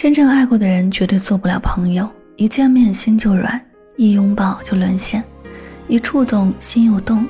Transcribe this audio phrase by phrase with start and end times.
[0.00, 3.60] 真正爱过的人绝对做不了朋友，一见面心就软，
[3.98, 5.22] 一拥抱就沦陷，
[5.88, 7.26] 一触动心又动，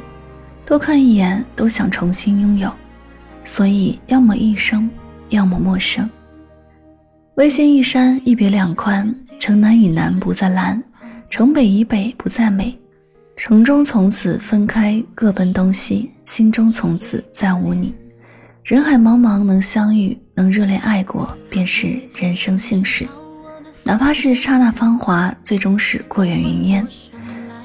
[0.64, 2.72] 多看一眼都想重新拥有。
[3.42, 4.88] 所以，要么一生，
[5.30, 6.08] 要么陌生。
[7.34, 10.80] 微信一删，一别两宽，城南以南不再蓝，
[11.28, 12.78] 城北以北不再美。
[13.36, 17.92] 城中从此分开，各奔东西；心中从此再无你。
[18.70, 23.04] 人海茫茫，能相遇，能热恋爱过，便是人生幸事。
[23.82, 26.86] 哪怕是刹那芳华，最终是过眼云烟。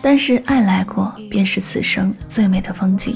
[0.01, 3.15] 但是爱来过，便是此生最美的风景。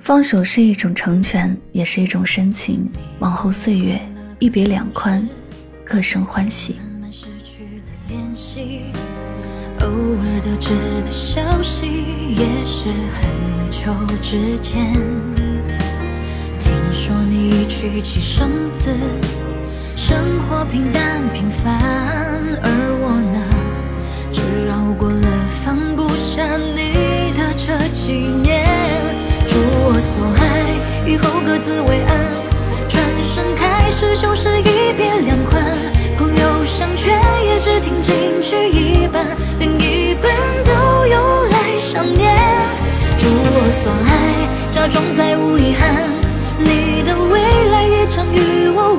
[0.00, 2.90] 放手是一种成全，也是一种深情。
[3.18, 4.00] 往后岁月，
[4.38, 5.28] 一别两宽，
[5.84, 6.76] 各生欢喜。
[9.80, 10.70] 偶尔得知
[11.04, 11.86] 的消息，
[12.30, 14.94] 也是很久之前。
[16.94, 18.88] 说你已娶妻生子，
[19.96, 21.74] 生活平淡平凡，
[22.62, 22.70] 而
[23.02, 23.38] 我呢，
[24.32, 28.64] 只熬过了放不下你的这几年。
[29.48, 32.16] 祝我所爱以后各自为安，
[32.88, 35.76] 转身开始就是一别两宽。
[36.16, 39.26] 朋友相劝也只听进去一半。
[39.58, 40.32] 另一半
[40.64, 42.32] 都用来想念。
[43.18, 46.23] 祝我所爱，假装再无遗憾。
[46.58, 48.94] 你的未来也将与我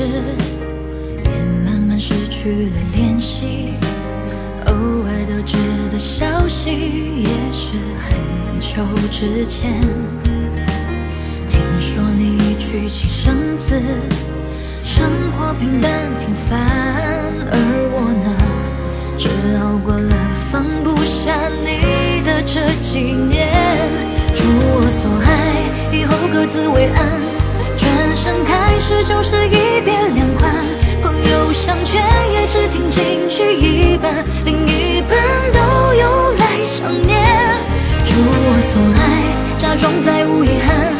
[0.00, 3.74] 也慢慢失去了联系，
[4.66, 5.56] 偶尔得知
[5.92, 9.80] 的消息也是很久之前。
[11.48, 13.78] 听说你已娶妻生子，
[14.82, 16.58] 生活平淡平凡，
[17.50, 17.54] 而
[17.92, 18.32] 我呢，
[19.18, 19.28] 只
[19.58, 20.16] 熬过了
[20.50, 23.52] 放不下你的这几年。
[24.34, 25.28] 祝我所爱
[25.94, 27.41] 以后各自为安。
[28.82, 30.52] 转身开始就是一别两宽，
[31.00, 35.16] 朋友相劝也只听进去一半，另一半
[35.52, 37.22] 都用来想念。
[38.04, 39.00] 祝我所爱，
[39.58, 40.92] 假装再无遗憾，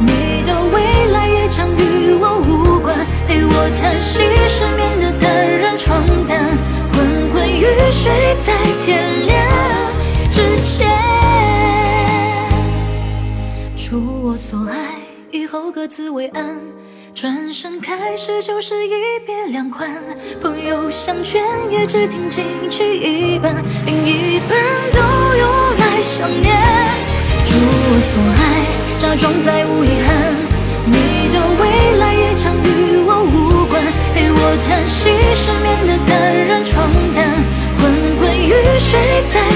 [0.00, 2.96] 你的未来也将与我无关。
[3.28, 6.56] 陪我叹息失眠的单人床单，
[6.92, 9.36] 昏昏欲睡在天亮
[10.32, 10.88] 之前。
[13.76, 14.96] 祝我所爱。
[15.32, 16.56] 以后各自为安，
[17.16, 18.90] 转身开始就是一
[19.24, 19.90] 别两宽。
[20.38, 23.56] 朋友相劝也只听进去一半，
[23.86, 24.50] 另一半
[24.92, 24.98] 都
[25.38, 26.54] 用来想念。
[27.46, 28.66] 祝我所爱，
[28.98, 30.36] 假装再无遗憾。
[30.84, 33.82] 你的未来也将与我无关。
[34.14, 37.32] 陪我叹息失眠的单人床单，
[37.78, 39.00] 昏昏欲睡
[39.32, 39.55] 在。